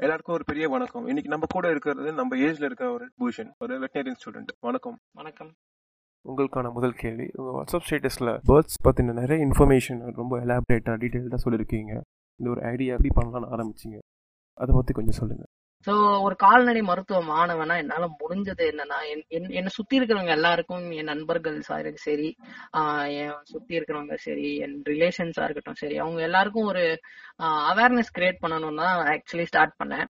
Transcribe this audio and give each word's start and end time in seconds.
எல்லாருக்கும் 0.00 0.34
ஒரு 0.34 0.44
பெரிய 0.44 0.68
வணக்கம். 0.68 1.06
இன்னைக்கு 1.06 1.30
நம்ம 1.30 1.46
கூட 1.48 1.70
இருக்கிறது 1.70 2.12
நம்ம 2.12 2.36
ஏஜ்ல 2.36 2.64
இருக்க 2.64 2.90
ஒரு 2.90 3.10
பூஷன் 3.18 3.50
ஒரு 3.58 3.78
வெட்டினரின் 3.78 4.16
ஸ்டூடெண்ட் 4.24 4.48
வணக்கம். 4.60 4.98
வணக்கம். 5.10 5.52
உங்களுக்கான 6.28 6.72
முதல் 6.72 6.92
கேள்வி 6.92 7.30
உங்க 7.32 7.50
வாட்ஸ்அப் 7.58 7.80
ஸ்டேட்டஸ்ல 7.90 8.38
பேர்ட்ஸ் 8.48 8.78
பத்தின 8.84 9.12
நிறைய 9.12 9.46
இன்ஃபர்மேஷன் 9.46 10.12
ரொம்ப 10.12 10.38
எலாபரேட்டா 10.38 10.96
டீடைல்டா 11.02 11.38
சொல்லியிருக்கீங்க 11.44 12.00
இந்த 12.36 12.50
ஒரு 12.50 12.62
ஐடியா 12.62 12.96
எப்படி 12.96 13.14
பண்ணலாம்னு 13.14 13.54
ஆரம்பிச்சீங்க? 13.56 13.98
அதை 14.54 14.74
பத்தி 14.74 14.92
கொஞ்சம் 14.92 15.18
சொல்லுங்க. 15.18 15.44
சோ 15.86 16.22
ஒரு 16.22 16.36
கால்நடை 16.36 16.82
மருத்துவ 16.82 17.22
மாணவனா 17.24 17.76
என்னால 17.76 18.06
முடிஞ்சது 18.20 18.64
என்னன்னா 18.70 18.98
என்- 19.10 19.24
என்- 19.28 19.50
என்னை 19.50 19.68
சுத்தி 19.68 20.00
இருக்கிறவங்க 20.00 20.30
எல்லாருக்கும் 20.30 20.90
என் 20.90 21.04
நண்பர்கள் 21.04 21.60
சாரு 21.60 21.92
சரி 21.96 22.28
ஆஹ் 22.76 23.08
என் 23.12 23.36
சுத்தி 23.44 23.78
இருக்கிறவங்க 23.78 24.14
சரி 24.16 24.56
என் 24.56 24.82
ரிலேஷன்ஸா 24.84 25.44
இருக்கட்டும் 25.44 25.74
சரி 25.74 25.98
அவங்க 25.98 26.22
எல்லாருக்கும் 26.22 26.66
ஒரு 26.66 26.84
அவேர்னஸ் 27.70 28.14
கிரியேட் 28.18 28.42
பண்ணணும்னு 28.42 28.76
தான் 28.76 29.06
ஆக்சுவலி 29.06 29.44
ஸ்டார்ட் 29.44 29.78
பண்ணேன். 29.84 30.06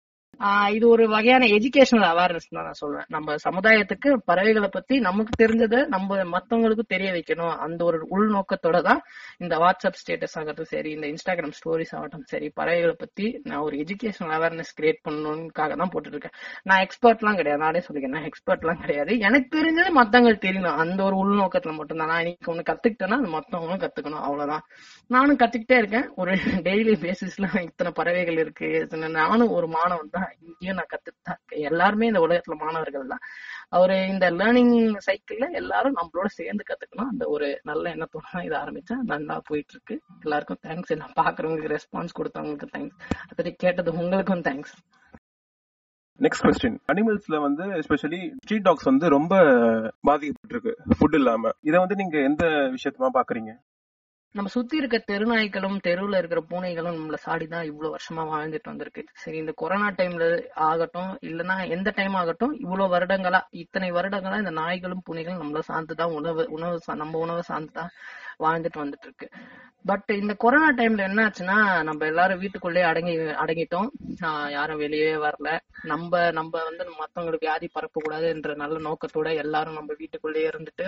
இது 0.73 0.87
ஒரு 0.89 1.09
வகையான 1.09 1.45
எஜுகேஷனல் 1.45 2.07
அவேர்னஸ் 2.09 2.49
தான் 2.49 2.63
நான் 2.63 2.79
சொல்றேன். 2.81 3.05
நம்ம 3.07 3.35
சமுதாயத்துக்கு 3.49 4.09
பறவைகளை 4.25 4.69
பத்தி 4.71 4.99
நமக்கு 4.99 5.43
தெரிஞ்சதை 5.43 5.85
நம்ம 5.85 6.15
மத்தவங்களுக்கு 6.15 6.83
தெரிய 6.87 7.11
வைக்கணும். 7.11 7.55
அந்த 7.55 7.85
ஒரு 7.85 7.99
உள்நோக்கத்தோட 8.11 8.81
தான் 8.81 9.01
இந்த 9.37 9.57
வாட்ஸ்அப் 9.57 9.99
ஸ்டேட்டஸ் 10.01 10.35
ஆகட்டும் 10.39 10.69
சரி 10.73 10.89
இந்த 10.91 11.07
இன்ஸ்டாகிராம் 11.07 11.51
ஸ்டோரிஸ் 11.59 11.95
ஆகட்டும் 11.95 12.23
சரி 12.25 12.49
பறவைகளை 12.49 12.95
பத்தி 12.97 13.39
நான் 13.43 13.59
ஒரு 13.59 13.77
எஜுகேஷனல் 13.77 14.35
அவேர்னஸ் 14.37 14.73
கிரியேட் 14.81 15.01
பண்ணணும்னுக்காக 15.09 15.75
தான் 15.77 15.91
போட்டுட்டு 15.93 16.15
இருக்கேன் 16.15 16.35
நான் 16.63 16.85
எக்ஸ்பர்ட்லாம் 16.85 17.35
கிடையாது. 17.35 17.63
நானே 17.63 17.81
சொல்லிக்கிறேன். 17.87 18.15
நான் 18.17 18.29
எக்ஸ்பர்ட்லாம் 18.29 18.79
கிடையாது. 18.79 19.19
எனக்கு 19.19 19.49
தெரிஞ்சது 19.59 19.89
மத்தவங்களுக்கு 19.99 20.45
தெரியணும். 20.47 20.77
அந்த 20.85 21.03
ஒரு 21.03 21.15
உள்நோக்கத்துல 21.23 21.73
மட்டும்தான் 21.73 22.07
நான் 22.07 22.19
இன்னைக்கு 22.19 22.53
ஒண்ணு 22.53 22.65
கத்துக்கிட்டேன்னா 22.71 23.19
அது 23.19 23.35
மத்தவங்களும் 23.37 23.83
கத்துக்கணும். 23.85 24.25
அவ்வளவுதான். 24.27 24.63
நானும் 25.07 25.37
கத்துக்கிட்டே 25.37 25.77
இருக்கேன். 25.77 26.07
ஒரு 26.15 26.31
டெய்லி 26.67 26.95
பேசிஸ்ல 27.05 27.61
இத்தனை 27.61 27.91
பறவைகள் 27.95 28.37
இருக்கு. 28.37 28.87
நானும் 29.09 29.49
ஒரு 29.49 29.67
மாணவன் 29.67 30.09
தான். 30.11 30.26
இங்கேயும் 30.45 30.79
நான் 30.79 30.91
கத்துக்கிட்டேன். 30.93 31.39
எல்லாருமே 31.69 32.07
இந்த 32.07 32.21
உலகத்துல 32.27 32.57
மாணவர்கள் 32.63 33.11
தான். 33.13 33.23
அவரு 33.69 34.07
இந்த 34.07 34.31
லேர்னிங் 34.31 34.75
சைக்கிள்ல 35.07 35.47
எல்லாரும் 35.61 35.97
நம்மளோட 36.01 36.25
சேர்ந்து 36.39 36.63
கத்துக்கணும். 36.69 37.11
அந்த 37.13 37.25
ஒரு 37.27 37.61
நல்ல 37.63 37.93
எண்ணத்தோட 37.95 38.25
தான் 38.31 38.43
இதை 38.43 38.57
ஆரம்பிச்சேன். 38.59 39.03
நல்லா 39.13 39.41
போயிட்டு 39.49 39.73
இருக்கு 39.75 39.97
எல்லாருக்கும் 40.23 40.61
தேங்க்ஸ் 40.67 40.95
நான் 41.03 41.17
பாக்குறவங்களுக்கு 41.23 41.73
ரெஸ்பான்ஸ் 41.77 42.17
கொடுத்தவங்களுக்கு 42.19 42.69
தேங்க்ஸ் 42.75 42.99
அதை 43.37 43.55
கேட்டது 43.55 43.91
உங்களுக்கும் 44.03 44.45
தேங்க்ஸ் 44.49 44.75
நெக்ஸ்ட் 46.19 46.45
கொஸ்டின் 46.45 46.77
அனிமல்ஸ்ல 46.91 47.37
வந்து 47.41 47.63
எஸ்பெஷலி 47.79 48.19
ஸ்ட்ரீட் 48.43 48.63
டாக்ஸ் 48.67 48.87
வந்து 48.89 49.09
ரொம்ப 49.09 49.33
பாதிக்கப்பட்டிருக்கு. 50.07 50.71
ஃபுட் 50.97 51.17
இல்லாம. 51.19 51.49
இதை 51.61 51.79
வந்து 51.79 51.95
நீங்க 51.95 52.17
எந்த 52.29 52.45
விஷயத்தமா 52.75 53.09
பாக்குறீங்க? 53.17 53.51
நம்ம 54.35 54.49
சுத்தி 54.49 54.77
இருக்க 54.77 54.97
தெருநாய்களும் 55.07 55.77
தெருவுல 55.83 56.17
இருக்கிற 56.17 56.41
பூனைகளும் 56.49 56.97
நம்மள 56.97 57.17
சாடிதான் 57.25 57.63
இவ்வளவு 57.63 57.95
வருஷமா 57.95 58.23
வாழ்ந்துட்டு 58.27 58.63
வந்திருக்கு. 58.63 59.03
சரி 59.13 59.37
இந்த 59.37 59.51
கொரோனா 59.55 59.89
டைம்ல 59.91 60.25
ஆகட்டும் 60.63 61.11
இல்லைன்னா 61.21 61.69
எந்த 61.69 61.93
டைம் 61.95 62.13
ஆகட்டும் 62.13 62.53
இவ்வளவு 62.59 62.93
வருடங்களா 62.95 63.39
இத்தனை 63.55 63.91
வருடங்களா 63.91 64.37
இந்த 64.37 64.51
நாய்களும் 64.51 65.03
பூனைகளும் 65.07 65.41
நம்மள 65.41 65.61
சார்ந்துதான் 65.67 66.13
உணவு 66.13 66.45
உணவு 66.49 66.79
சா- 66.87 66.95
நம்ம 66.95 67.17
உணவை 67.17 67.43
சார்ந்துதான் 67.49 67.91
வாழ்ந்துட்டு 68.43 68.81
வந்துட்டு 68.83 69.07
இருக்கு 69.09 69.29
பட் 69.85 70.09
இந்த 70.13 70.33
கொரோனா 70.33 70.69
டைம்ல 70.77 71.03
என்ன 71.09 71.19
ஆச்சுன்னா 71.25 71.57
நம்ம 71.83 72.05
எல்லாரும் 72.05 72.39
வீட்டுக்குள்ளேயே 72.39 72.85
அடங்கி 72.85 73.13
அடங்கிட்டோம். 73.43 73.87
யாரும் 74.51 74.77
வெளியே 74.77 75.11
வரல. 75.25 75.49
நம்ம 75.83 76.31
நம்ம 76.31 76.63
வந்து 76.63 76.85
மத்தவங்களுக்கு 77.01 77.45
வியாதி 77.45 77.67
பரப்ப 77.67 78.01
கூடாதுன்ற 78.01 78.55
நல்ல 78.55 78.79
நோக்கத்தோட 78.87 79.35
எல்லாரும் 79.35 79.73
நம்ம 79.73 79.93
வீட்டுக்குள்ளேயே 79.97 80.49
இருந்துட்டு 80.49 80.85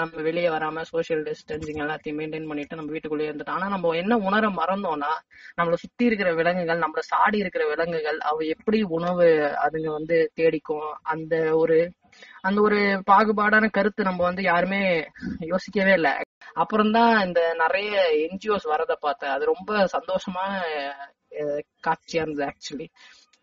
நம்ம 0.00 0.22
வெளியே 0.26 0.48
வராம 0.48 0.82
சோஷியல் 0.82 1.22
டிஸ்டன்சிங் 1.22 1.80
எல்லாத்தையும் 1.84 2.18
மெயின்டைன் 2.20 2.48
பண்ணிட்டு 2.50 2.76
நம்ம 2.76 2.90
வீட்டுக்குள்ளேயே 2.90 3.30
இருந்துட்டோம். 3.32 3.56
ஆனா 3.58 3.68
நம்ம 3.68 3.94
என்ன 4.02 4.18
உணர 4.28 4.48
மறந்தோம்னா 4.60 5.12
நம்மளை 5.60 5.78
சுத்தி 5.84 6.04
இருக்கிற 6.04 6.34
விலங்குகள் 6.34 6.82
நம்மள 6.84 7.04
சாடி 7.12 7.38
இருக்கிற 7.38 7.64
விலங்குகள் 7.68 8.18
அவ 8.30 8.44
எப்படி 8.56 8.80
உணவு 8.98 9.28
அதுங்க 9.66 9.90
வந்து 9.98 10.18
தேடிக்கும் 10.36 10.90
அந்த 11.14 11.34
ஒரு 11.56 11.78
அந்த 12.40 12.58
ஒரு 12.60 12.78
பாகுபாடான 13.06 13.70
கருத்து 13.70 14.02
நம்ம 14.02 14.22
வந்து 14.22 14.42
யாருமே 14.42 14.82
யோசிக்கவே 15.46 15.92
இல்லை. 15.92 16.14
அப்புறம்தான் 16.54 17.14
இந்த 17.26 17.40
நிறைய 17.58 17.90
என்ஜிஓஸ் 18.26 18.66
வரத 18.66 18.94
பார்த்தேன். 19.00 19.30
அது 19.30 19.44
ரொம்ப 19.46 19.70
சந்தோஷமான 19.94 20.52
காட்சியா 21.84 22.22
இருந்தது 22.22 22.46
ஆக்சுவலி 22.46 22.86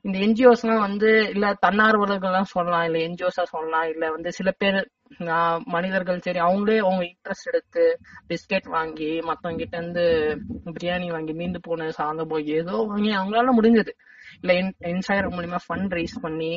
இந்த 0.06 0.18
என்ஜிஓஸ் 0.20 0.64
எல்லாம் 0.64 0.86
வந்து 0.86 1.10
இல்ல 1.32 1.46
தன்னார்வலர்கள்லாம் 1.62 2.52
சொல்லலாம் 2.52 2.84
இல்ல 2.84 2.98
என்ஜிஓஸா 3.06 3.44
சொல்லலாம் 3.52 3.88
இல்ல 3.90 4.06
வந்து 4.12 4.30
சில 4.32 4.50
பேர் 4.54 4.78
ஆஹ், 5.34 5.60
மனிதர்கள் 5.68 6.20
சரி 6.20 6.40
அவங்களே 6.40 6.78
அவங்க 6.80 7.04
இன்ட்ரெஸ்ட் 7.06 7.50
எடுத்து 7.52 7.84
பிஸ்கெட் 8.30 8.68
வாங்கி 8.70 9.10
மத்தவங்க 9.22 9.60
கிட்ட 9.60 9.76
இருந்து 9.78 10.04
பிரியாணி 10.74 11.08
வாங்கி 11.12 11.34
மீந்து 11.34 11.60
போன 11.62 11.90
சாதம் 11.92 12.28
போய் 12.28 12.50
ஏதோ 12.54 12.76
வாங்கி 12.84 13.12
அவங்களால 13.14 13.54
முடிஞ்சது. 13.58 13.92
இல்ல 14.42 14.54
இன்ஸ்டாகிராம் 14.92 15.36
மூலியமா 15.36 15.60
ஃபண்ட் 15.66 15.96
ரைஸ் 15.96 16.18
பண்ணி 16.22 16.52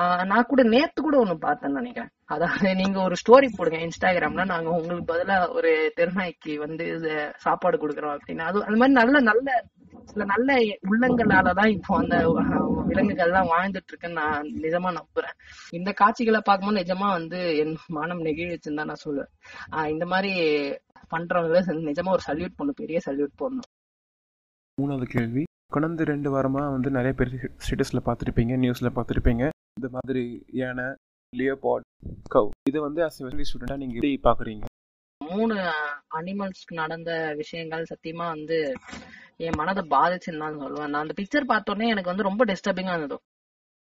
நான் 0.00 0.44
கூட 0.48 0.62
நேத்து 0.62 1.02
கூட 1.02 1.24
ஒண்ணு 1.24 1.44
பார்த்தேன்னு 1.44 1.68
நினைக்கிறேன். 1.68 2.08
அதாவது 2.24 2.74
நீங்க 2.74 3.02
ஒரு 3.02 3.14
ஸ்டோரி 3.14 3.48
போடுங்க 3.56 3.88
இன்ஸ்டாகிராம்ல 3.88 4.44
நாங்க 4.44 4.70
உங்களுக்கு 4.70 5.14
பதிலா 5.14 5.52
ஒரு 5.52 5.92
தெருநாய்க்கு 5.96 6.54
வந்து 6.54 7.32
சாப்பாடு 7.36 7.88
கொடுக்குறோம் 7.88 8.18
அப்படின்னு. 8.18 8.38
அது 8.38 8.64
அது 8.64 8.76
மாதிரி 8.76 8.92
நல்ல 8.92 9.20
நல்ல 9.20 9.64
சில 10.04 10.24
நல்ல 10.24 10.54
உள்ளங்களாலதான் 10.90 11.66
இப்போ 11.66 11.96
அந்த 11.96 12.16
விலங்குகள் 12.86 13.26
எல்லாம் 13.26 13.46
வாழ்ந்துட்டு 13.46 13.88
இருக்குன்னு 13.88 14.20
நான் 14.20 14.42
நிஜமா 14.42 14.96
நம்புறேன். 14.96 15.36
இந்த 15.70 15.92
காட்சிகளை 15.92 16.40
பார்க்கும்போது 16.44 16.82
நிஜமா 16.82 17.10
வந்து 17.10 17.56
என் 17.56 17.76
மானம் 17.86 18.24
நெகிழ்ச்சுன்னு 18.24 18.74
தான் 18.74 18.86
நான் 18.86 19.04
சொல்லுவேன். 19.04 19.30
ஆஹ் 19.70 19.88
இந்த 19.88 20.06
மாதிரி 20.06 20.40
பண்றவங்களை 21.10 21.60
நிஜமா 21.68 22.08
ஒரு 22.08 22.20
சல்யூட் 22.26 22.56
பண்ணும் 22.56 22.74
பெரிய 22.76 23.00
சல்யூட் 23.06 23.38
போடணும். 23.38 23.70
மூணாவது 24.82 25.02
கேள்வி. 25.02 25.42
கடந்த 25.66 26.04
ரெண்டு 26.04 26.36
வாரமா 26.36 26.70
வந்து 26.70 26.90
நிறைய 26.90 27.12
பேர் 27.12 27.52
ஸ்டேட்டஸ்ல 27.68 28.00
பார்த்துருப்பீங்க 28.04 28.54
நியூஸ்ல 28.56 28.90
பார்த்துருப்பீங்க. 28.94 29.48
இந்த 29.76 29.88
மாதிரி 29.96 30.24
யானை 30.60 30.86
லியோபாட் 31.32 31.86
கவ் 32.34 32.48
இது 32.70 32.78
வந்து 32.86 33.00
அஸ் 33.06 33.18
ஸ்டூடண்டா 33.48 33.76
நீங்க 33.82 33.94
எப்படி 33.98 34.12
பாக்குறீங்க? 34.28 34.64
மூணு 35.20 35.56
அனிமல்ஸ்க்கு 36.18 36.74
நடந்த 36.82 37.10
விஷயங்கள் 37.40 37.90
சத்தியமா 37.90 38.26
வந்து 38.34 38.56
என் 39.46 39.58
மனதை 39.60 39.82
பாதிச்சுன்னு 39.94 40.42
தான் 40.44 40.62
சொல்லுவேன். 40.62 40.90
நான் 40.92 41.04
அந்த 41.04 41.14
பிக்சர் 41.18 41.52
பார்த்தோன்னே 41.52 41.90
எனக்கு 41.92 42.12
வந்து 42.12 42.28
ரொம்ப 42.28 42.44
டிஸ்டர்பிங்கா 42.50 42.94
இருந்தது. 42.96 43.18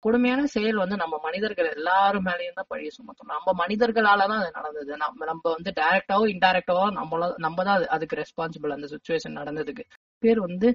கொடுமையான 0.02 0.42
செயல் 0.54 0.82
வந்து 0.82 0.96
நம்ம 1.02 1.14
மனிதர்கள் 1.26 1.68
எல்லாரும் 1.76 2.26
மேலேயும் 2.28 2.58
தான் 2.58 2.70
பழிய 2.72 2.90
சுமத்தணும். 2.96 3.34
நம்ம 3.36 3.54
மனிதர்களால 3.62 4.26
தான் 4.32 4.42
அது 4.42 4.50
நடந்தது. 4.58 4.92
நம்ம 5.04 5.24
நம்ம 5.30 5.44
வந்து 5.56 5.70
டைரக்டாவோ 5.80 6.26
இன்டைரக்டாவோ 6.34 6.84
நம்மள 6.98 7.30
நம்ம 7.46 7.64
தான் 7.68 7.88
அதுக்கு 7.96 8.20
ரெஸ்பான்சிபிள் 8.22 8.76
அந்த 8.76 8.88
சுச்சுவேஷன் 8.94 9.38
நடந்ததுக்கு. 9.40 9.86
பேர் 10.20 10.40
வந்து 10.40 10.68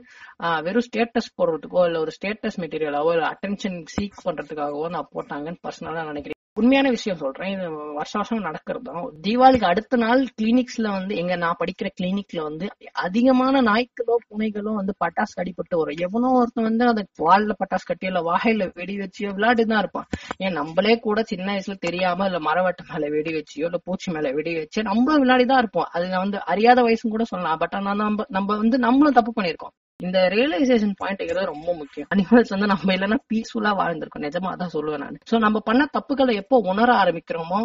வெறும் 0.68 0.88
ஸ்டேட்டஸ் 0.88 1.34
போடுறதுக்கோ 1.38 1.81
இல்ல 1.86 2.00
ஒரு 2.00 2.14
ஸ்டேட்டஸ் 2.18 2.59
மெட்டீரியலாவோ 2.64 3.14
இல்ல 3.16 3.31
அட்டென்ஷன் 3.34 3.80
சீக் 3.96 4.24
பண்றதுக்காகவோ 4.28 4.88
நான் 4.90 5.12
போட்டாங்கன்னு 5.16 5.64
பர்சனலா 5.68 6.04
நினைக்கிறேன். 6.12 6.33
உண்மையான 6.58 6.88
விஷயம் 6.96 7.19
சொல்றேன். 7.22 7.52
இது 7.53 7.68
வருஷ 7.97 8.14
வருஷம் 8.19 8.44
நடக்கிறது 8.47 8.86
தான் 8.90 9.06
தீபாவளிக்கு 9.25 9.68
அடுத்த 9.69 9.97
நாள் 10.03 10.22
கிளினிக்ஸ்ல 10.40 10.88
வந்து 10.96 11.14
எங்க 11.22 11.36
நான் 11.44 11.59
படிக்கிற 11.62 11.88
கிளினிக்ல 12.00 12.40
வந்து 12.41 12.66
அதிகமான 13.06 13.62
நாய்க்களோ 13.69 14.16
பூனைகளோ 14.28 14.72
வந்து 14.80 14.94
பட்டாசு 15.03 15.36
அடிபட்டு 15.44 15.80
வரும். 15.81 16.00
எவனோ 16.08 16.31
ஒருத்தன் 16.40 16.68
வந்து 16.69 16.86
அதை 16.91 17.03
வால்ல 17.24 17.56
பட்டாசு 17.62 17.88
கட்டியோ 17.90 18.12
இல்ல 18.12 18.22
வாயில 18.30 18.69
வெடி 18.80 18.97
வச்சியோ 19.02 19.31
விளையாட்டு 19.38 19.66
தான் 19.66 19.84
இருப்பான். 19.86 20.08
ஏன் 20.40 20.58
நம்மளே 20.59 20.96
கூட 21.08 21.19
சின்ன 21.31 21.47
வயசுல 21.53 21.78
தெரியாம 21.88 22.28
இல்ல 22.30 22.41
மரவட்டு 22.50 22.85
மேல 22.91 23.09
வெடி 23.18 23.34
வச்சியோ 23.40 23.68
இல்ல 23.72 23.80
பூச்சி 23.88 24.09
மேல 24.18 24.34
வெடி 24.40 24.53
வச்சு 24.59 24.81
நம்மளும் 24.91 25.24
விளையாடி 25.25 25.47
தான் 25.53 25.64
இருப்போம். 25.66 25.90
அது 25.96 26.16
வந்து 26.18 26.40
அறியாத 26.53 26.81
வயசும் 26.88 27.16
கூட 27.16 27.25
சொல்லலாம். 27.34 27.62
பட் 27.64 27.75
ஆனா 27.80 27.94
நம்ம 28.03 28.25
நம்ம 28.30 28.50
வந்து 28.64 28.80
நம்மளும் 28.88 29.20
தப்பு 29.20 29.34
பண்ணிருக்கோம் 29.40 29.75
இந்த 30.06 30.19
ரியலைசேஷன் 30.36 30.97
பாயிண்ட்ங்கிறது 31.02 31.52
ரொம்ப 31.53 31.69
முக்கியம். 31.81 32.09
அனிமல்ஸ் 32.14 32.53
வந்து 32.56 32.72
நம்ம 32.74 32.94
இல்லைன்னா 32.96 33.19
பீஸ்ஃபுல்லா 33.31 33.72
வாழ்ந்திருக்கோம். 33.81 34.25
நிஜமா 34.28 34.52
அதான் 34.56 34.75
சொல்லுவேன் 34.75 35.03
நான். 35.06 35.24
சோ 35.31 35.38
நம்ம 35.46 35.59
பண்ண 35.69 35.84
தப்புகளை 35.97 36.36
எப்போ 36.44 36.58
உணர 36.74 36.90
ஆரம்பிக்கிறோமோ 37.03 37.62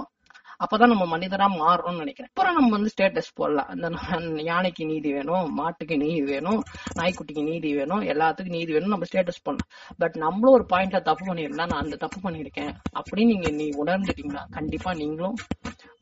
அப்பதான் 0.64 0.90
நம்ம 0.92 1.04
மனிதரா 1.12 1.46
மாறணும்னு 1.60 2.02
நினைக்கிறேன். 2.02 2.30
அப்புறம் 2.32 2.56
நம்ம 2.56 2.70
வந்து 2.76 2.90
ஸ்டேட்டஸ் 2.94 3.28
போடலாம். 3.40 3.68
அந்த 4.16 4.42
யானைக்கு 4.48 4.84
நீதி 4.90 5.10
வேணும் 5.16 5.44
மாட்டுக்கு 5.58 5.96
நீதி 6.02 6.22
வேணும் 6.30 6.60
நாய்க்குட்டிக்கு 7.00 7.44
நீதி 7.50 7.70
வேணும் 7.78 8.02
எல்லாத்துக்கும் 8.12 8.56
நீதி 8.58 8.72
வேணும் 8.76 8.94
நம்ம 8.94 9.08
ஸ்டேட்டஸ் 9.10 9.44
பண்ணலாம் 9.46 9.70
பட் 10.02 10.16
நம்மளும் 10.24 10.56
ஒரு 10.58 10.66
பாயிண்ட்ல 10.72 11.00
தப்பு 11.10 11.26
பண்ணிருந்தா 11.28 11.68
நான் 11.72 11.82
அந்த 11.84 11.98
தப்பு 12.04 12.20
பண்ணிருக்கேன் 12.24 12.72
அப்படின்னு 12.98 13.32
நீங்க 13.34 13.50
நீ 13.60 13.68
உணர்ந்துட்டீங்களா? 13.84 14.44
கண்டிப்பா 14.58 14.92
நீங்களும் 15.02 15.38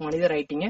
மனிதர் 0.07 0.35
ஆயிட்டீங்க. 0.37 0.69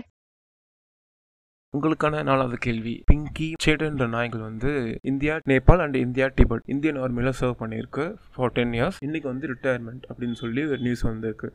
உங்களுக்கான 1.77 2.23
நாலாவது 2.23 2.57
கேள்வி. 2.57 2.93
பிங்கி 3.13 3.49
சேடுன்ற 3.65 4.09
நாய்கள் 4.09 4.41
வந்து 4.41 4.71
India 5.03 5.35
Nepal 5.49 5.83
and 5.85 5.97
India 5.97 6.27
Tibet 6.35 6.69
Indian 6.75 6.97
ஆர்மியில் 6.97 7.39
சர்வ் 7.41 7.59
பண்ணியிருக்கு 7.63 8.05
ஃபார் 8.35 8.53
டென் 8.53 8.73
இயர்ஸ் 8.73 9.01
இன்னைக்கு 9.01 9.29
வந்து 9.29 9.47
ரிட்டையர்மெண்ட் 9.53 10.05
அப்படின்னு 10.13 10.39
சொல்லி 10.43 10.63
ஒரு 10.67 10.79
நியூஸ் 10.79 11.03
வந்திருக்கு. 11.03 11.49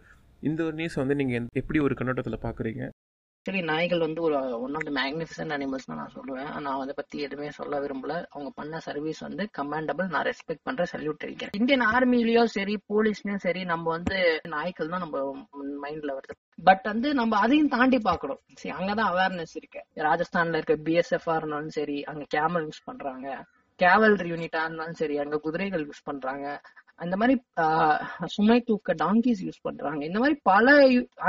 இந்த 0.50 0.64
ஒரு 0.64 0.74
நியூஸ் 0.74 1.00
வந்து 1.02 1.16
நீங்கள் 1.16 1.48
எப்படி 1.54 1.80
ஒரு 1.80 1.96
கண்ணோட்டத்தில் 1.96 2.44
பார்க்குறீங்க 2.44 2.90
ஆக்சுவலி 3.46 3.64
நாய்கள் 3.64 4.00
வந்து 4.00 4.22
ஒரு 4.22 4.60
one 4.62 4.76
of 4.76 4.84
the 4.88 4.92
magnificent 4.92 5.54
animals 5.56 5.86
தான் 5.86 5.98
நான் 5.98 6.12
சொல்லுவேன். 6.16 6.50
நான் 6.60 6.80
அதை 6.80 6.94
பத்தி 6.96 7.20
எதுவுமே 7.20 7.52
சொல்ல 7.52 7.80
விரும்பல. 7.80 8.16
அவங்க 8.30 8.50
பண்ண 8.56 8.80
சர்வீஸ் 8.80 9.20
வந்து 9.20 9.50
கமாண்டபிள் 9.58 10.10
நான் 10.10 10.26
ரெஸ்பெக்ட் 10.26 10.62
பண்ற 10.64 10.86
சல்யூட் 10.92 11.26
அடிக்கிறேன். 11.26 11.56
இந்தியன் 11.60 11.86
ஆர்மிலயோ 11.86 12.44
சரி 12.44 12.76
போலீஸ்லயும் 12.94 13.42
சரி 13.46 13.64
நம்ம 13.64 13.90
வந்து 13.90 14.42
நாய்க்கள் 14.48 14.90
தான் 14.90 15.00
நம்ம 15.00 15.24
மைண்ட்ல 15.84 16.14
வருது. 16.18 16.36
பட் 16.64 16.84
வந்து 16.84 17.14
நம்ம 17.14 17.40
அதையும் 17.40 17.68
தாண்டி 17.68 18.00
பாக்கணும் 18.00 18.42
சரி 18.54 18.76
அங்கதான் 18.76 19.12
அவேர்னஸ் 19.14 19.56
இருக்கு. 19.56 19.82
ராஜஸ்தான்ல 20.08 20.62
இருக்க 20.62 20.78
பிஎஸ்எஃப் 20.90 21.36
இருந்தாலும் 21.36 21.70
சரி 21.70 22.04
அங்க 22.04 22.26
கேமல் 22.38 22.68
யூஸ் 22.68 22.86
பண்றாங்க. 22.86 23.28
கேவல்ரி 23.80 24.30
யூனிட்டா 24.34 24.62
இருந்தாலும் 24.64 24.94
சரி 24.94 25.18
அங்க 25.18 25.38
குதிரைகள் 25.38 25.88
யூஸ் 25.88 26.08
பண்றாங்க. 26.10 26.48
அந்த 27.03 27.15
மாதிரி 27.19 27.36
சுமை 28.36 28.57
தூக்க 28.69 28.94
டாங்கிஸ் 29.03 29.42
யூஸ் 29.45 29.62
பண்றாங்க. 29.68 30.01
இந்த 30.09 30.19
மாதிரி 30.24 30.36
பல 30.50 30.74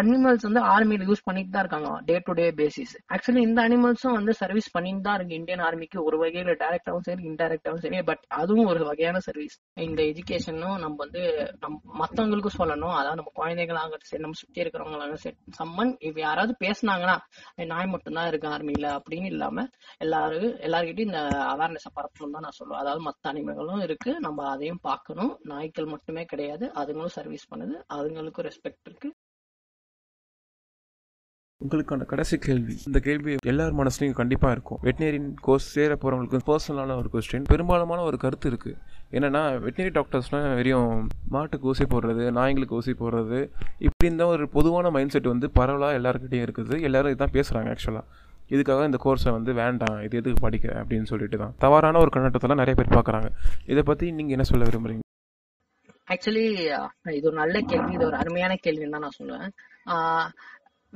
அனிமல்ஸ் 0.01 0.47
வந்து 0.49 0.63
ஆர்மியில 0.75 1.07
யூஸ் 1.11 1.25
பண்ணிட்டு 1.29 1.53
தான் 1.55 1.65
இருக்காங்க 1.65 1.91
day 2.09 2.17
to 2.27 2.33
day 2.41 2.47
basis 2.61 2.93
actually 3.15 3.43
இந்த 3.49 3.61
அனிமல்ஸும் 3.69 4.17
வந்து 4.19 4.33
சர்வீஸ் 4.43 4.69
பண்ணிட்டு 4.77 5.05
தான் 5.07 5.17
இருக்கு. 5.19 5.39
இந்தியன் 5.41 5.65
ஆர்மிக்கு 5.69 5.99
ஒரு 6.09 6.19
வகையில 6.23 6.57
டைரக்டாவும் 6.63 7.07
சரி 7.09 7.25
இன்டைரக்டாவும் 7.31 7.83
சரி 7.85 8.03
பட் 8.11 8.25
அதுவும் 8.41 8.71
ஒரு 8.73 8.83
வகையான 8.91 9.21
சர்வீஸ் 9.29 9.57
இந்த 9.89 10.01
எஜுகேஷனும் 10.13 10.77
நம்ம 10.85 10.97
வந்து 11.05 11.23
நம் 11.65 11.79
மத்தவங்களுக்கும் 12.03 12.59
சொல்லணும். 12.61 12.95
அதாவது 13.01 13.21
நம்ம 13.21 13.33
குழந்தைகளாக 13.41 14.01
சரி 14.11 14.23
நம்ம 14.27 14.39
சுத்தி 14.43 14.63
இருக்கிறவங்களாக 14.65 15.19
சரி 15.25 15.37
சம்மன் 15.61 15.93
இப்ப 16.09 16.19
யாராவது 16.27 16.55
பேசுனாங்கன்னா 16.65 17.17
நாய் 17.73 17.93
மட்டும்தான் 17.95 18.29
இருக்கு 18.33 18.49
ஆர்மியில 18.55 18.87
அப்படின்னு 18.99 19.31
இல்லாம 19.35 19.67
எல்லாரும் 20.05 20.49
எல்லாருக்கிட்டையும் 20.67 21.11
இந்த 21.13 21.23
அவேர்னஸ் 21.55 21.89
பரப்பணும் 21.99 22.37
தான் 22.37 22.47
நான் 22.47 22.59
சொல்லுவேன். 22.61 22.83
அதாவது 22.83 23.03
மத்த 23.09 23.31
அனிமல்களும் 23.33 23.85
இருக்கு 23.89 24.13
நம்ம 24.27 24.49
அதையும் 24.55 24.85
பார்க்கணும். 24.89 25.33
நான் 25.49 25.62
நாய்க்கள் 25.63 25.93
மட்டுமே 25.97 26.25
கிடையாது. 26.35 26.65
அதுங்களும் 26.83 27.19
சர்வீஸ் 27.19 27.51
பண்ணுது. 27.53 27.77
அதுங்களுக்கும் 27.97 28.49
ரெஸ்பெக்ட் 28.51 28.89
இருக்கு. 28.91 29.11
உங்களுக்கான 31.65 32.07
கடைசி 32.11 32.37
கேள்வி. 32.47 32.75
இந்த 32.89 32.99
கேள்வி 33.07 33.33
எல்லார் 33.51 33.77
மனசுலையும் 33.81 34.17
கண்டிப்பாக 34.21 34.55
இருக்கும். 34.55 34.79
வெட்டினரியின் 34.87 35.29
கோர்ஸ் 35.47 35.69
சேர 35.75 35.93
போகிறவங்களுக்கு 36.03 36.47
பர்சனலான 36.49 36.97
ஒரு 37.01 37.09
கொஸ்டின் 37.13 37.47
பெரும்பாலுமான 37.51 38.01
ஒரு 38.09 38.17
கருத்து 38.25 38.49
இருக்குது 38.51 38.79
என்னென்னா 39.17 39.43
வெட்டினரி 39.65 39.93
டாக்டர்ஸ்னால் 39.99 40.47
வெறும் 40.61 40.97
மாட்டுக்கு 41.35 41.69
ஊசி 41.73 41.85
போடுறது 41.93 42.25
நாய்களுக்கு 42.39 42.77
ஊசி 42.79 42.95
போடுறது 43.03 43.39
இப்படி 43.89 44.11
இந்த 44.15 44.27
ஒரு 44.33 44.47
பொதுவான 44.57 44.91
மைண்ட் 44.97 45.15
செட் 45.17 45.31
வந்து 45.35 45.51
பரவலாக 45.59 45.99
எல்லாருக்கிட்டையும் 46.01 46.47
இருக்குது. 46.49 46.81
எல்லோரும் 46.89 47.15
இதான் 47.17 47.35
பேசுகிறாங்க 47.37 47.75
ஆக்சுவலாக 47.75 48.05
இதுக்காக 48.55 48.89
இந்த 48.91 49.01
கோர்ஸை 49.07 49.33
வந்து 49.39 49.53
வேண்டாம். 49.63 50.01
இது 50.09 50.21
எதுக்கு 50.23 50.45
படிக்க 50.47 50.75
அப்படின்னு 50.83 51.11
சொல்லிட்டு 51.13 51.41
தான் 51.45 51.55
தவறான 51.67 52.03
ஒரு 52.05 52.13
கண்ணோட்டத்தில் 52.17 52.61
நிறைய 52.63 52.77
பேர் 52.81 52.97
பார்க்குறாங்க. 52.99 53.31
இதை 53.75 53.85
பற்றி 53.93 54.09
நீங்கள் 54.19 54.37
என்ன 54.39 54.47
சொல்ல 54.53 54.71
விரும்புகிறீங்க 54.71 55.01
ஆக்சுவலி 56.13 56.47
uh, 56.79 56.89
இது 57.11 57.27
ஒரு 57.31 57.37
நல்ல 57.37 57.57
கேள்வி. 57.61 57.93
இது 57.93 58.07
ஒரு 58.07 58.17
அருமையான 58.17 58.57
கேள்வின்னு 58.67 58.95
தான் 58.97 59.07
நான் 59.07 59.19
சொல்லுவேன். 59.21 59.53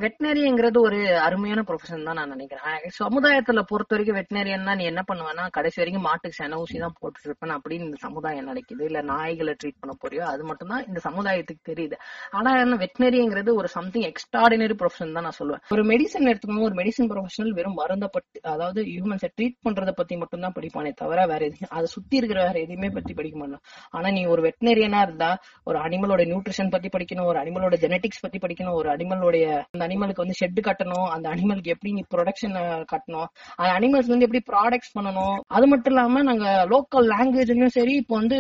வெட்டினரிங்கிறது 0.03 0.79
ஒரு 0.87 0.99
அருமையான 1.27 1.61
ப்ரொஃபஷன் 1.69 2.07
தான் 2.09 2.19
நான் 2.21 2.33
நினைக்கிறேன். 2.35 2.65
சமுதாயத்துல 2.99 3.61
பொறுத்த 3.71 3.95
வரைக்கும் 3.95 4.17
வெட்டினரியன்னா 4.19 4.73
நீ 4.81 4.85
என்ன 4.91 5.03
பண்ணுவேன்னா 5.11 5.45
கடைசி 5.57 5.79
வரைக்கும் 5.81 6.05
மாட்டுக்கு 6.09 6.39
சென 6.41 6.59
ஊசி 6.63 6.81
தான் 6.83 6.97
போட்டு 7.01 7.25
இருப்பேன் 7.29 7.55
அப்படின்னு 7.57 7.87
இந்த 7.89 7.99
சமுதாயம் 8.07 8.49
நினைக்குது. 8.51 8.83
இல்ல 8.89 9.01
நாய்களை 9.13 9.53
ட்ரீட் 9.61 9.79
பண்ண 9.83 9.95
போறியோ 10.03 10.25
அது 10.33 10.43
மட்டும் 10.51 10.73
தான் 10.73 10.85
இந்த 10.89 11.01
சமுதாயத்துக்கு 11.07 11.63
தெரியுது. 11.71 11.97
ஆனா 12.39 12.53
என்ன 12.65 12.79
வெட்டினரிங்கிறது 12.83 13.53
ஒரு 13.61 13.71
சம்திங் 13.77 14.07
எக்ஸ்ட்ராடினரி 14.11 14.77
ப்ரொஃபஷன் 14.83 15.17
தான் 15.19 15.27
நான் 15.29 15.39
சொல்லுவேன். 15.41 15.63
ஒரு 15.77 15.85
மெடிசன் 15.93 16.29
எடுத்துக்கணும் 16.33 16.67
ஒரு 16.69 16.79
மெடிசன் 16.81 17.11
ப்ரொஃபஷனல் 17.13 17.57
வெறும் 17.61 17.79
மருந்த 17.81 18.09
பத்தி 18.19 18.39
அதாவது 18.55 18.83
ஹியூமன்ஸை 18.93 19.31
ட்ரீட் 19.37 19.59
பண்றத 19.69 19.95
பத்தி 20.03 20.21
மட்டும் 20.25 20.45
தான் 20.47 20.57
படிப்பானே 20.59 20.93
தவிர 21.03 21.27
வேற 21.33 21.41
எதையும் 21.51 21.75
அதை 21.79 21.87
சுத்தி 21.97 22.21
இருக்கிற 22.23 22.41
வேற 22.49 22.57
எதையுமே 22.67 22.93
பத்தி 22.99 23.15
படிக்க 23.21 23.37
மாட்டோம் 23.45 23.65
ஆனா 23.97 24.07
நீ 24.19 24.25
ஒரு 24.35 24.45
வெட்டினரியனா 24.49 25.03
இருந்தா 25.09 25.33
ஒரு 25.71 25.81
அனிமலோட 25.87 26.23
நியூட்ரிஷன் 26.33 26.75
பத்தி 26.77 26.91
படிக்கணும் 26.97 27.31
ஒரு 27.33 27.41
அனிமலோட 27.45 27.75
ஜெனட்டிக்ஸ் 27.87 28.25
பத்தி 28.27 28.41
படிக்கணும் 28.47 28.79
ஒரு 28.83 28.91
அனிமலோட 28.97 29.35
அந்த 29.67 29.85
அனிமலுக்கு 29.87 30.25
வந்து 30.25 30.39
ஷெட் 30.41 30.61
கட்டணும். 30.69 31.07
அந்த 31.15 31.27
அனிமலுக்கு 31.35 31.73
எப்படி 31.75 31.93
நீ 31.99 32.03
ப்ரொடக்ஷன் 32.15 32.57
கட்டணும். 32.93 33.29
அந்த 33.59 33.71
அனிமல்ஸ் 33.79 34.11
வந்து 34.13 34.27
எப்படி 34.29 34.43
ப்ராடக்ட்ஸ் 34.53 34.95
பண்ணணும். 34.97 35.37
அது 35.57 35.67
மட்டும் 35.73 35.95
இல்லாம 35.95 36.23
நாங்க 36.31 36.47
லோக்கல் 36.75 37.09
லாங்குவேஜ்லயும் 37.15 37.75
சரி 37.79 37.95
இப்போ 38.03 38.17
வந்து 38.21 38.39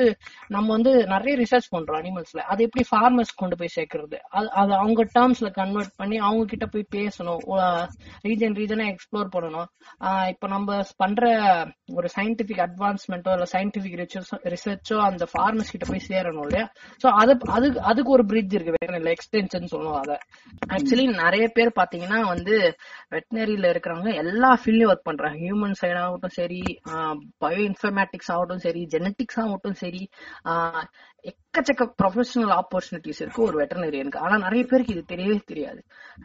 நம்ம 0.56 0.66
வந்து 0.76 0.94
நிறைய 1.14 1.34
ரிசர்ச் 1.42 1.70
பண்றோம் 1.74 2.00
அனிமல்ஸ்ல 2.02 2.46
அது 2.52 2.66
எப்படி 2.68 2.84
ஃபார்மர்ஸ் 2.90 3.34
கொண்டு 3.42 3.58
போய் 3.60 3.74
சேர்க்கறது? 3.76 4.18
அது 4.38 4.48
அது 4.62 4.72
அவங்க 4.80 5.08
டேர்ம்ஸ்ல 5.16 5.50
கன்வெர்ட் 5.60 5.92
பண்ணி 6.00 6.16
அவங்க 6.26 6.46
கிட்ட 6.52 6.66
போய் 6.74 6.86
பேசணும். 6.98 7.42
ரீஜன் 8.28 8.58
ரீஜனா 8.60 8.86
எக்ஸ்ப்ளோர் 8.92 9.34
பண்ணணும். 9.36 9.68
இப்போ 10.32 10.36
இப்ப 10.36 10.48
நம்ம 10.54 10.74
பண்ற 11.02 11.22
ஒரு 11.98 12.08
சயின்டிபிக் 12.14 12.60
அட்வான்ஸ்மெண்ட்டோ 12.64 13.30
இல்ல 13.36 13.46
சயின்டிபிக் 13.52 13.96
ரிசர்ச்சோ 14.52 14.96
அந்த 15.06 15.24
ஃபார்மர்ஸ் 15.32 15.72
கிட்ட 15.74 15.86
போய் 15.90 16.02
சேரணும் 16.08 16.44
இல்லையா? 16.46 16.64
சோ 17.02 17.06
அது 17.20 17.32
அதுக்கு 17.56 17.80
அதுக்கு 17.90 18.10
ஒரு 18.16 18.24
பிரிட்ஜ் 18.30 18.54
இருக்கு. 18.56 18.74
வேற 18.76 18.92
இல்ல 19.00 19.10
எக்ஸ்டென்ஷன் 19.16 19.70
சொல்லுவோம் 19.72 20.00
அதை. 20.02 20.16
ஆக்சுவலி 20.74 21.06
நிறைய 21.22 21.35
நிறைய 21.36 21.48
பேர் 21.54 21.70
பாத்தீங்கன்னா 21.78 22.18
வந்து 22.26 22.54
வெட்டினரியில 23.14 23.70
இருக்கிறவங்க 23.72 24.10
எல்லா 24.14 24.50
ஃபீல்ட்லயும் 24.54 24.92
ஒர்க் 24.92 25.08
பண்றாங்க. 25.08 25.38
ஹியூமன் 25.42 25.76
சைட் 25.80 26.00
ஆகட்டும் 26.02 26.36
சரி 26.36 26.60
பயோ 27.42 27.60
இன்ஃபர்மேட்டிக்ஸ் 27.66 28.30
ஆகட்டும் 28.34 28.62
சரி 28.66 28.82
ஜெனட்டிக்ஸ் 28.94 29.40
ஆகட்டும் 29.42 29.78
சரி 29.82 30.02
ஆஹ் 30.50 30.86
எக்கச்சக்க 31.24 31.84
ப்ரொஃபஷனல் 32.00 32.52
ஆப்பர்ச்சுனிட்டிஸ் 32.56 33.20
இருக்கு 33.22 33.40
ஒரு 33.42 33.56
வெட்டனரியனுக்கு 33.60 34.18
ஆனா 34.18 34.36
நிறைய 34.38 34.62
பேருக்கு 34.64 34.94
இது 34.94 35.02
தெரியவே 35.08 35.36
தெரியாது. 35.46 35.80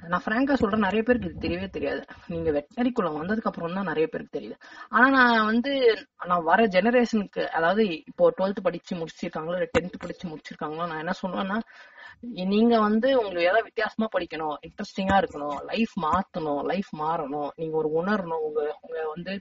நான் 0.08 0.24
ஃப்ராங்கா 0.26 0.54
சொல்றேன் 0.54 0.86
நிறைய 0.88 1.02
பேருக்கு 1.04 1.30
இது 1.30 1.44
தெரியவே 1.46 1.68
தெரியாது. 1.70 2.02
நீங்க 2.28 2.50
வெட்டினரிக்குள்ள 2.52 3.12
வந்ததுக்கு 3.18 3.50
அப்புறம் 3.52 3.74
தான் 3.74 3.90
நிறைய 3.92 4.08
பேருக்கு 4.08 4.38
தெரியுது. 4.38 4.58
ஆனா 4.90 5.08
நான் 5.18 5.46
வந்து 5.46 5.74
நான் 6.26 6.44
வர 6.44 6.62
ஜெனரேஷனுக்கு 6.68 7.44
அதாவது 7.52 7.84
இப்போ 8.10 8.34
டுவெல்த் 8.38 8.62
படிச்சு 8.64 8.94
முடிச்சிருக்காங்களோ 8.96 9.58
இல்ல 9.60 9.70
டென்த் 9.78 10.02
படிச்சு 10.04 10.26
முடிச்சிருக்காங்களோ 10.28 10.86
நான் 10.92 11.04
என்ன 11.06 11.16
சொல்லுவேன்னா 11.24 11.60
நீங்க 12.54 12.74
வந்து 12.80 13.10
உங்களுக்கு 13.18 13.48
ஏதாவது 13.48 13.68
வித்தியாசமா 13.70 14.08
படிக்கணும் 14.16 14.56
இன்ட்ரெஸ்டிங்கா 14.68 15.18
இருக்கணும் 15.22 15.58
லைஃப் 15.72 15.96
மாத்தணும் 16.06 16.62
லைஃப் 16.64 16.92
மாறணும் 17.04 17.52
நீங்க 17.56 17.76
ஒரு 17.78 17.92
உணரணும் 18.02 18.46
உங்க 18.48 18.62
உங்க 18.82 18.98
வந்து 19.14 19.36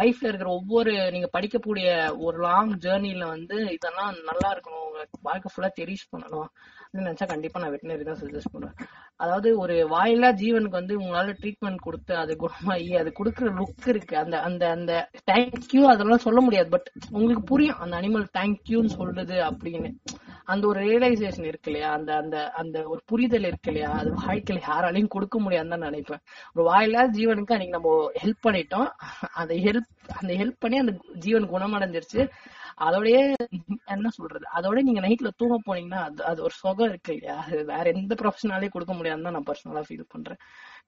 லைஃப்ல 0.00 0.28
இருக்கிற 0.28 0.50
ஒவ்வொரு 0.50 0.92
நீங்க 1.10 1.28
படிக்கக்கூடிய 1.32 1.88
ஒரு 2.18 2.36
லாங் 2.38 2.74
ஜேர்னில 2.84 3.24
வந்து 3.26 3.56
இதெல்லாம் 3.76 4.14
நல்லா 4.30 4.50
இருக்கணும் 4.54 4.86
உங்க 4.86 5.00
வாழ்க்கை 5.22 5.50
ஃபுல்லா 5.52 5.70
தெரிஸ் 5.80 6.10
பண்ணணும் 6.12 6.50
நினைச்சா 6.98 7.26
கண்டிப்பா 7.26 7.60
நான் 7.60 7.72
வெட்டினரி 7.72 8.04
தான் 8.04 8.20
சஜஸ்ட் 8.20 8.52
பண்ணுவேன். 8.52 8.76
அதாவது 9.16 9.48
ஒரு 9.58 9.74
வாயிலா 9.88 10.28
ஜீவனுக்கு 10.42 10.80
வந்து 10.80 10.94
உங்களால 11.00 11.34
ட்ரீட்மெண்ட் 11.40 11.84
கொடுத்து 11.86 12.12
அது 12.16 12.32
குணமாகி 12.36 12.92
அது 12.96 13.10
கொடுக்குற 13.12 13.50
லுக் 13.58 13.88
இருக்கு 13.88 14.14
அந்த 14.16 14.36
அந்த 14.40 14.64
அந்த 14.70 14.92
தேங்க்யூ 15.30 15.82
அதெல்லாம் 15.84 16.24
சொல்ல 16.26 16.40
முடியாது 16.40 16.70
பட் 16.70 16.88
உங்களுக்கு 17.10 17.44
புரியும் 17.44 17.78
அந்த 17.78 17.96
அனிமல் 18.00 18.26
தேங்க்யூன்னு 18.38 18.96
சொல்லுது 19.00 19.38
அப்படின்னு. 19.50 19.90
அந்த 20.48 20.64
ஒரு 20.66 20.80
ரியலைசேஷன் 20.84 21.48
இருக்கு 21.48 21.68
இல்லையா? 21.70 21.88
அந்த 21.92 22.10
அந்த 22.16 22.36
அந்த 22.56 22.76
ஒரு 22.88 23.00
புரிதல் 23.06 23.46
இருக்கு 23.46 23.70
இல்லையா? 23.72 23.90
அது 24.00 24.10
வாழ்க்கையில 24.20 24.60
யாராலையும் 24.66 25.10
கொடுக்க 25.10 25.36
முடியாதுன்னு 25.38 25.74
தான் 25.74 25.86
நினைப்பேன். 25.86 26.22
ஒரு 26.56 26.64
வாயில்லாத 26.64 27.12
ஜீவனுக்கு 27.18 27.54
அன்னைக்கு 27.54 27.76
நம்ம 27.76 27.90
ஹெல்ப் 28.22 28.44
பண்ணிட்டோம். 28.46 28.88
அந்த 29.34 29.54
ஹெல்ப் 29.66 29.90
அந்த 30.18 30.32
ஹெல்ப் 30.34 30.60
பண்ணி 30.60 30.78
அந்த 30.78 30.94
ஜீவன் 31.18 31.52
குணமடைஞ்சிருச்சு. 31.52 32.22
அதோடய 32.86 33.18
என்ன 33.88 34.08
சொல்றது? 34.16 34.44
அதோட 34.58 34.78
நீங்க 34.82 35.00
நைட்ல 35.00 35.30
தூங்க 35.38 35.56
போனீங்கன்னா 35.64 36.00
அது 36.04 36.22
அது 36.24 36.40
ஒரு 36.42 36.54
சுகம் 36.58 36.90
இருக்கு 36.90 37.12
இல்லையா? 37.14 37.36
அது 37.46 37.64
வேற 37.66 37.84
எந்த 37.94 38.14
ப்ரொஃபஷனாலே 38.20 38.68
கொடுக்க 38.68 38.92
முடியாதுன்னு 38.94 39.28
தான் 39.28 39.36
நான் 39.38 39.48
பர்சனலா 39.48 39.82
ஃபீல் 39.88 40.12
பண்றேன். 40.14 40.40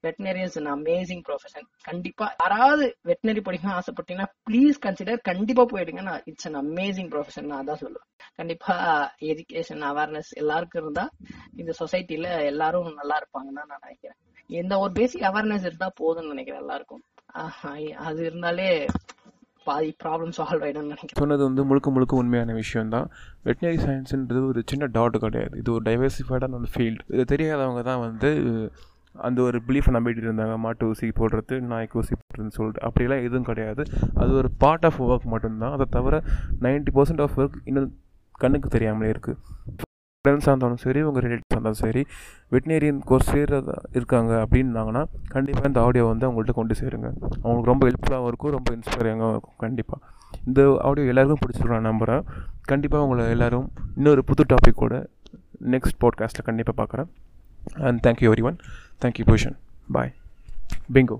வெட்டினரியன்ஸ் 0.07 0.57
அமேசிங் 0.75 1.23
ப்ரொஃபஷன் 1.27 1.67
கண்டிப்பா 1.89 2.25
யாராவது 2.43 2.85
வெட்டினரி 3.09 3.41
படிக்கணும் 3.47 3.77
ஆசைப்பட்டீங்கன்னா 3.79 4.29
ப்ளீஸ் 4.49 4.77
கன்சிடர் 4.85 5.21
கண்டிப்பா 5.29 5.63
போயிடுங்க. 5.73 6.01
நான் 6.09 6.23
இட்ஸ் 6.31 6.47
அன் 6.49 6.59
அமேசிங் 6.63 7.09
ப்ரொஃபஷன் 7.13 7.47
நான் 7.51 7.61
அதான் 7.63 7.81
சொல்லுவேன். 7.83 8.07
கண்டிப்பா 8.39 8.75
எஜுகேஷன் 9.31 9.85
அவேர்னஸ் 9.91 10.31
எல்லாருக்கும் 10.41 10.83
இருந்தா 10.83 11.05
இந்த 11.61 11.71
சொசைட்டில 11.81 12.29
எல்லாரும் 12.51 12.89
நல்லா 12.99 13.17
இருப்பாங்கன்னு 13.21 13.69
நான் 13.71 13.85
நினைக்கிறேன். 13.87 14.19
எந்த 14.61 14.73
ஒரு 14.83 14.91
பேசிக் 14.99 15.27
அவேர்னஸ் 15.29 15.67
இருந்தா 15.69 15.89
போதும்னு 16.01 16.33
நினைக்கிறேன் 16.33 16.63
எல்லாருக்கும். 16.65 17.03
அது 18.07 18.19
இருந்தாலே 18.29 18.69
பாதி 19.67 19.89
ப்ராப்ளம் 20.03 20.31
சால்வ் 20.37 20.63
ஆகிடும் 20.65 20.87
நினைக்கிறேன். 20.91 21.19
சொன்னது 21.21 21.43
வந்து 21.47 21.63
முழுக்க 21.69 21.89
முழுக்க 21.95 22.13
உண்மையான 22.21 22.53
விஷயம் 22.61 22.93
தான் 22.95 23.07
வெட்டினரி 23.47 23.79
சயின்ஸுன்றது 23.83 24.41
ஒரு 24.51 24.61
சின்ன 24.71 24.87
டாட் 24.95 25.17
கிடையாது. 25.25 25.53
இது 25.61 25.69
ஒரு 25.75 25.83
டைவர்சிஃபைடான 25.89 26.57
ஒரு 26.61 26.69
ஃபீல்டு 26.75 27.05
இது 27.15 27.25
தெரியாதவங்க 27.33 27.83
தான் 27.89 28.01
வந்து 28.07 28.31
அந்த 29.13 29.41
ஒரு 29.41 29.61
பிலீஃபை 29.67 29.91
நம்பிட்டு 29.91 30.23
இருந்தாங்க. 30.25 30.57
மாட்டு 30.57 30.87
ஊசி 30.87 31.07
போடுறது 31.07 31.59
நாய்க்கு 31.59 31.99
ஊசி 31.99 32.15
போடுறதுன்னு 32.15 32.49
சொல்லிட்டு. 32.49 32.87
அப்படிலாம் 32.87 33.21
எதுவும் 33.21 33.43
கிடையாது. 33.43 33.83
அது 34.15 34.33
ஒரு 34.33 34.51
பார்ட் 34.57 34.85
ஆஃப் 34.85 35.03
ஒர்க் 35.03 35.23
மட்டும்தான். 35.23 35.71
அதை 35.71 35.85
தவிர 35.89 36.23
நைன்ட்டி 36.61 36.91
பர்சன்ட் 36.93 37.21
ஆஃப் 37.21 37.39
ஒர்க் 37.39 37.53
இன்னும் 37.63 37.97
கண்ணுக்கு 38.31 38.69
தெரியாமலே 38.69 39.11
இருக்குது 39.11 39.35
ஃப்ரெண்ட்ஸாக 40.27 40.51
இருந்தாலும் 40.51 40.77
சரி 40.77 41.01
உங்கள் 41.01 41.23
ரிலேட்டிவ்ஸாக 41.23 41.57
இருந்தாலும் 41.57 41.79
சரி 41.79 42.05
வெட்டினேரியன் 42.51 42.99
கோர்ஸ் 43.05 43.35
சேர்றதா 43.35 43.73
இருக்காங்க 43.91 44.47
அப்படின்னாங்கன்னா 44.49 45.05
கண்டிப்பாக 45.27 45.67
இந்த 45.67 45.81
ஆடியோ 45.81 46.05
வந்து 46.05 46.25
அவங்கள்ட்ட 46.27 46.51
கொண்டு 46.51 46.75
சேருங்க. 46.79 47.11
அவங்களுக்கு 47.43 47.71
ரொம்ப 47.71 47.89
ஹெல்ப்ஃபுல்லாகவும் 47.89 48.27
இருக்கும் 48.27 48.51
ரொம்ப 48.51 48.75
இன்ஸ்பைரிங்காகவும் 48.75 49.29
இருக்கும் 49.29 49.53
கண்டிப்பாக 49.57 50.05
இந்த 50.45 50.77
ஆடியோ 50.81 51.07
எல்லாருக்கும் 51.07 51.39
பிடிச்சிருக்கோம் 51.45 51.69
நான் 51.69 51.81
நம்புகிறேன் 51.81 52.23
கண்டிப்பாக 52.61 53.03
உங்களை 53.03 53.29
எல்லோரும் 53.29 53.71
இன்னொரு 53.95 54.23
புது 54.23 54.45
டாப்பிக்கோட 54.53 55.05
நெக்ஸ்ட் 55.63 55.99
பாட்காஸ்ட்டில் 56.01 56.43
கண்டிப்பாக 56.43 56.83
பார்க்குறேன். 56.83 57.07
And 57.73 58.05
thank you 58.07 58.31
everyone 58.41 58.55
thank you 59.01 59.25
Bhushan 59.25 59.55
bye 59.91 60.11
Bingo 60.93 61.17